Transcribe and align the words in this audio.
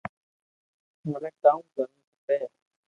مني 1.09 1.31
ڪاو 1.41 1.59
ڪرووُ 1.73 2.01
کپي 2.11 2.37